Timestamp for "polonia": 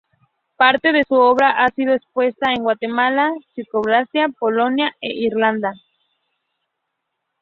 4.29-4.95